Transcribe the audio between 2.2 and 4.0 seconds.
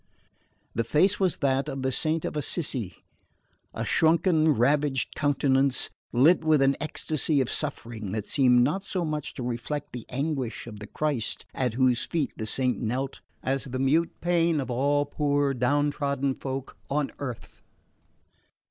of Assisi a